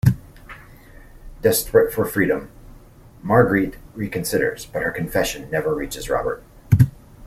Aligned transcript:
Desperate 1.43 1.93
for 1.93 2.05
freedom, 2.05 2.49
Marguerite 3.21 3.75
reconsiders, 3.95 4.65
but 4.73 4.81
her 4.81 4.89
"confession" 4.89 5.47
never 5.51 5.75
reaches 5.75 6.09
Robert. 6.09 6.41